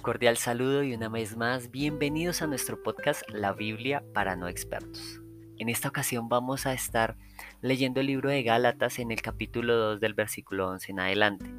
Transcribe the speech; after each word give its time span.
Un 0.00 0.02
cordial 0.02 0.38
saludo 0.38 0.82
y 0.82 0.94
una 0.94 1.10
vez 1.10 1.36
más, 1.36 1.70
bienvenidos 1.70 2.40
a 2.40 2.46
nuestro 2.46 2.82
podcast 2.82 3.20
La 3.28 3.52
Biblia 3.52 4.02
para 4.14 4.34
no 4.34 4.48
expertos. 4.48 5.20
En 5.58 5.68
esta 5.68 5.88
ocasión 5.88 6.30
vamos 6.30 6.64
a 6.64 6.72
estar 6.72 7.18
leyendo 7.60 8.00
el 8.00 8.06
libro 8.06 8.30
de 8.30 8.42
Gálatas 8.42 8.98
en 8.98 9.10
el 9.10 9.20
capítulo 9.20 9.76
2 9.76 10.00
del 10.00 10.14
versículo 10.14 10.70
11 10.70 10.92
en 10.92 11.00
adelante. 11.00 11.54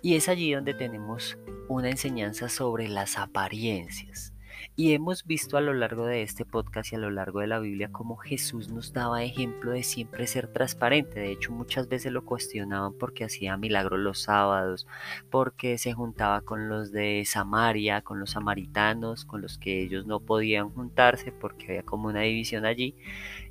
Y 0.00 0.14
es 0.14 0.30
allí 0.30 0.50
donde 0.54 0.72
tenemos 0.72 1.36
una 1.68 1.90
enseñanza 1.90 2.48
sobre 2.48 2.88
las 2.88 3.18
apariencias. 3.18 4.32
Y 4.76 4.92
hemos 4.92 5.26
visto 5.26 5.56
a 5.56 5.60
lo 5.60 5.74
largo 5.74 6.06
de 6.06 6.22
este 6.22 6.44
podcast 6.44 6.92
y 6.92 6.96
a 6.96 6.98
lo 6.98 7.10
largo 7.10 7.40
de 7.40 7.48
la 7.48 7.58
Biblia 7.58 7.90
cómo 7.90 8.16
Jesús 8.16 8.68
nos 8.70 8.92
daba 8.92 9.22
ejemplo 9.22 9.72
de 9.72 9.82
siempre 9.82 10.26
ser 10.26 10.48
transparente. 10.48 11.20
De 11.20 11.32
hecho, 11.32 11.52
muchas 11.52 11.88
veces 11.88 12.12
lo 12.12 12.24
cuestionaban 12.24 12.92
porque 12.94 13.24
hacía 13.24 13.56
milagros 13.56 13.98
los 14.00 14.20
sábados, 14.20 14.86
porque 15.30 15.78
se 15.78 15.92
juntaba 15.92 16.42
con 16.42 16.68
los 16.68 16.92
de 16.92 17.24
Samaria, 17.26 18.02
con 18.02 18.20
los 18.20 18.30
samaritanos, 18.30 19.24
con 19.24 19.42
los 19.42 19.58
que 19.58 19.82
ellos 19.82 20.06
no 20.06 20.20
podían 20.20 20.70
juntarse 20.70 21.32
porque 21.32 21.66
había 21.66 21.82
como 21.82 22.08
una 22.08 22.20
división 22.20 22.64
allí. 22.64 22.94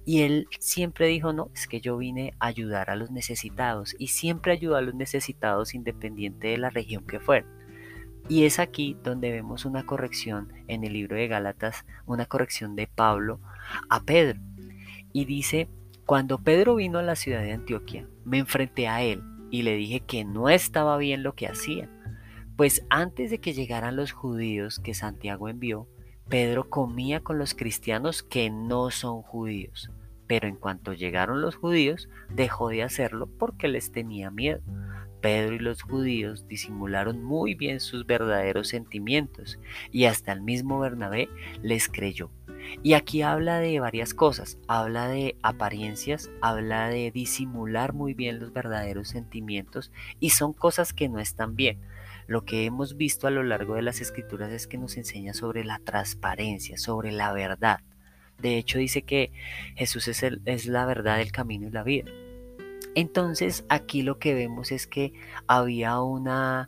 Y 0.05 0.21
él 0.21 0.47
siempre 0.59 1.07
dijo, 1.07 1.33
no, 1.33 1.49
es 1.53 1.67
que 1.67 1.81
yo 1.81 1.97
vine 1.97 2.33
a 2.39 2.47
ayudar 2.47 2.89
a 2.89 2.95
los 2.95 3.11
necesitados 3.11 3.95
y 3.99 4.07
siempre 4.07 4.53
ayudó 4.53 4.77
a 4.77 4.81
los 4.81 4.95
necesitados 4.95 5.73
independiente 5.73 6.47
de 6.47 6.57
la 6.57 6.69
región 6.69 7.05
que 7.05 7.19
fuera. 7.19 7.45
Y 8.29 8.43
es 8.43 8.59
aquí 8.59 8.97
donde 9.03 9.31
vemos 9.31 9.63
una 9.63 9.85
corrección 9.85 10.51
en 10.67 10.83
el 10.83 10.93
libro 10.93 11.15
de 11.15 11.27
Gálatas, 11.27 11.85
una 12.05 12.25
corrección 12.25 12.75
de 12.75 12.87
Pablo 12.87 13.39
a 13.89 14.01
Pedro. 14.03 14.39
Y 15.13 15.25
dice, 15.25 15.69
cuando 16.05 16.39
Pedro 16.39 16.75
vino 16.75 16.99
a 16.99 17.03
la 17.03 17.15
ciudad 17.15 17.41
de 17.41 17.53
Antioquia, 17.53 18.05
me 18.25 18.39
enfrenté 18.39 18.89
a 18.89 19.01
él 19.01 19.23
y 19.49 19.61
le 19.61 19.75
dije 19.75 20.01
que 20.01 20.25
no 20.25 20.49
estaba 20.49 20.97
bien 20.97 21.23
lo 21.23 21.35
que 21.35 21.47
hacía. 21.47 21.89
Pues 22.57 22.85
antes 22.89 23.31
de 23.31 23.39
que 23.39 23.53
llegaran 23.53 23.95
los 23.95 24.11
judíos 24.11 24.79
que 24.79 24.93
Santiago 24.93 25.47
envió, 25.47 25.87
Pedro 26.27 26.69
comía 26.69 27.21
con 27.21 27.37
los 27.37 27.53
cristianos 27.53 28.23
que 28.23 28.49
no 28.49 28.91
son 28.91 29.21
judíos. 29.21 29.89
Pero 30.27 30.49
en 30.49 30.57
cuanto 30.57 30.91
llegaron 30.91 31.39
los 31.39 31.55
judíos, 31.55 32.09
dejó 32.29 32.67
de 32.67 32.83
hacerlo 32.83 33.27
porque 33.27 33.69
les 33.69 33.93
tenía 33.93 34.29
miedo 34.31 34.59
Pedro 35.21 35.55
y 35.55 35.59
los 35.59 35.81
judíos 35.81 36.47
disimularon 36.47 37.23
muy 37.23 37.55
bien 37.55 37.79
sus 37.79 38.05
verdaderos 38.05 38.67
sentimientos 38.67 39.59
y 39.91 40.05
hasta 40.05 40.31
el 40.31 40.41
mismo 40.41 40.79
Bernabé 40.79 41.29
les 41.61 41.87
creyó. 41.87 42.29
Y 42.83 42.93
aquí 42.93 43.21
habla 43.21 43.59
de 43.59 43.79
varias 43.79 44.13
cosas, 44.13 44.57
habla 44.67 45.07
de 45.07 45.35
apariencias, 45.41 46.29
habla 46.41 46.89
de 46.89 47.11
disimular 47.11 47.93
muy 47.93 48.13
bien 48.13 48.39
los 48.39 48.53
verdaderos 48.53 49.09
sentimientos 49.09 49.91
y 50.19 50.31
son 50.31 50.53
cosas 50.53 50.93
que 50.93 51.09
no 51.09 51.19
están 51.19 51.55
bien. 51.55 51.79
Lo 52.27 52.43
que 52.43 52.65
hemos 52.65 52.97
visto 52.97 53.27
a 53.27 53.31
lo 53.31 53.43
largo 53.43 53.75
de 53.75 53.81
las 53.81 54.01
escrituras 54.01 54.51
es 54.51 54.67
que 54.67 54.77
nos 54.77 54.97
enseña 54.97 55.33
sobre 55.33 55.63
la 55.63 55.79
transparencia, 55.79 56.77
sobre 56.77 57.11
la 57.11 57.31
verdad. 57.31 57.79
De 58.37 58.57
hecho 58.57 58.79
dice 58.79 59.01
que 59.01 59.31
Jesús 59.75 60.07
es, 60.07 60.23
es 60.45 60.65
la 60.67 60.85
verdad, 60.85 61.21
el 61.21 61.31
camino 61.31 61.67
y 61.67 61.71
la 61.71 61.83
vida. 61.83 62.11
Entonces 62.97 63.63
aquí 63.69 64.01
lo 64.01 64.17
que 64.17 64.33
vemos 64.33 64.71
es 64.71 64.87
que 64.87 65.13
había 65.45 66.01
una, 66.01 66.67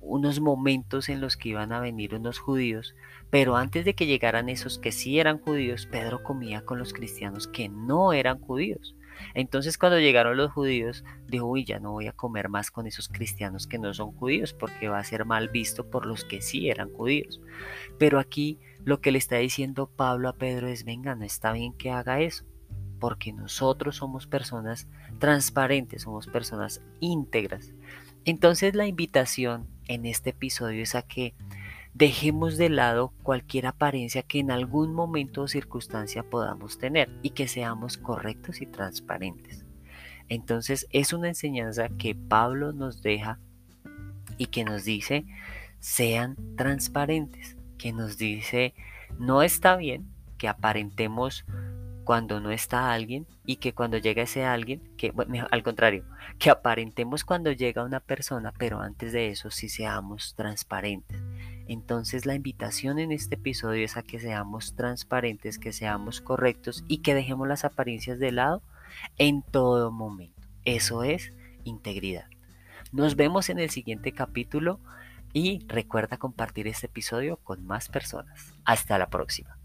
unos 0.00 0.40
momentos 0.40 1.08
en 1.08 1.20
los 1.20 1.36
que 1.36 1.50
iban 1.50 1.72
a 1.72 1.78
venir 1.78 2.16
unos 2.16 2.40
judíos, 2.40 2.96
pero 3.30 3.54
antes 3.54 3.84
de 3.84 3.94
que 3.94 4.06
llegaran 4.06 4.48
esos 4.48 4.80
que 4.80 4.90
sí 4.90 5.20
eran 5.20 5.38
judíos, 5.38 5.86
Pedro 5.86 6.24
comía 6.24 6.62
con 6.62 6.80
los 6.80 6.92
cristianos 6.92 7.46
que 7.46 7.68
no 7.68 8.12
eran 8.12 8.40
judíos. 8.40 8.96
Entonces 9.34 9.78
cuando 9.78 10.00
llegaron 10.00 10.36
los 10.36 10.50
judíos, 10.50 11.04
dijo, 11.28 11.46
uy, 11.46 11.64
ya 11.64 11.78
no 11.78 11.92
voy 11.92 12.08
a 12.08 12.12
comer 12.12 12.48
más 12.48 12.72
con 12.72 12.88
esos 12.88 13.06
cristianos 13.08 13.68
que 13.68 13.78
no 13.78 13.94
son 13.94 14.10
judíos, 14.10 14.54
porque 14.54 14.88
va 14.88 14.98
a 14.98 15.04
ser 15.04 15.26
mal 15.26 15.48
visto 15.48 15.88
por 15.88 16.06
los 16.06 16.24
que 16.24 16.42
sí 16.42 16.68
eran 16.68 16.92
judíos. 16.92 17.40
Pero 17.98 18.18
aquí 18.18 18.58
lo 18.84 19.00
que 19.00 19.12
le 19.12 19.18
está 19.18 19.36
diciendo 19.36 19.88
Pablo 19.94 20.28
a 20.28 20.32
Pedro 20.32 20.66
es, 20.66 20.84
venga, 20.84 21.14
no 21.14 21.24
está 21.24 21.52
bien 21.52 21.72
que 21.72 21.92
haga 21.92 22.20
eso 22.20 22.47
porque 22.98 23.32
nosotros 23.32 23.96
somos 23.96 24.26
personas 24.26 24.86
transparentes, 25.18 26.02
somos 26.02 26.26
personas 26.26 26.82
íntegras. 27.00 27.72
Entonces 28.24 28.74
la 28.74 28.86
invitación 28.86 29.66
en 29.86 30.06
este 30.06 30.30
episodio 30.30 30.82
es 30.82 30.94
a 30.94 31.02
que 31.02 31.34
dejemos 31.94 32.56
de 32.56 32.68
lado 32.68 33.12
cualquier 33.22 33.66
apariencia 33.66 34.22
que 34.22 34.38
en 34.38 34.50
algún 34.50 34.94
momento 34.94 35.42
o 35.42 35.48
circunstancia 35.48 36.22
podamos 36.22 36.78
tener 36.78 37.10
y 37.22 37.30
que 37.30 37.48
seamos 37.48 37.96
correctos 37.96 38.60
y 38.60 38.66
transparentes. 38.66 39.64
Entonces 40.28 40.86
es 40.90 41.12
una 41.12 41.28
enseñanza 41.28 41.88
que 41.88 42.14
Pablo 42.14 42.72
nos 42.72 43.02
deja 43.02 43.38
y 44.36 44.46
que 44.46 44.64
nos 44.64 44.84
dice 44.84 45.24
sean 45.80 46.36
transparentes, 46.56 47.56
que 47.78 47.92
nos 47.92 48.18
dice 48.18 48.74
no 49.18 49.42
está 49.42 49.76
bien 49.76 50.06
que 50.36 50.48
aparentemos 50.48 51.44
cuando 52.08 52.40
no 52.40 52.50
está 52.50 52.90
alguien 52.90 53.26
y 53.44 53.56
que 53.56 53.74
cuando 53.74 53.98
llega 53.98 54.22
ese 54.22 54.42
alguien, 54.42 54.80
que 54.96 55.12
al 55.50 55.62
contrario, 55.62 56.06
que 56.38 56.48
aparentemos 56.48 57.22
cuando 57.22 57.52
llega 57.52 57.84
una 57.84 58.00
persona, 58.00 58.50
pero 58.56 58.80
antes 58.80 59.12
de 59.12 59.28
eso 59.28 59.50
sí 59.50 59.68
seamos 59.68 60.34
transparentes. 60.34 61.20
Entonces 61.66 62.24
la 62.24 62.34
invitación 62.34 62.98
en 62.98 63.12
este 63.12 63.34
episodio 63.34 63.84
es 63.84 63.98
a 63.98 64.02
que 64.02 64.18
seamos 64.20 64.74
transparentes, 64.74 65.58
que 65.58 65.74
seamos 65.74 66.22
correctos 66.22 66.82
y 66.88 67.02
que 67.02 67.14
dejemos 67.14 67.46
las 67.46 67.66
apariencias 67.66 68.18
de 68.18 68.32
lado 68.32 68.62
en 69.18 69.42
todo 69.42 69.92
momento. 69.92 70.48
Eso 70.64 71.02
es 71.02 71.34
integridad. 71.64 72.24
Nos 72.90 73.16
vemos 73.16 73.50
en 73.50 73.58
el 73.58 73.68
siguiente 73.68 74.12
capítulo 74.12 74.80
y 75.34 75.62
recuerda 75.68 76.16
compartir 76.16 76.68
este 76.68 76.86
episodio 76.86 77.36
con 77.36 77.66
más 77.66 77.90
personas. 77.90 78.54
Hasta 78.64 78.96
la 78.96 79.10
próxima. 79.10 79.58